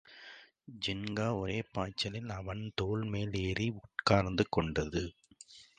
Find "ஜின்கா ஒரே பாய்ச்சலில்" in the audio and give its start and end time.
0.85-2.29